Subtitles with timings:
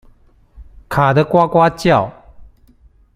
[0.89, 2.11] 卡得呱呱叫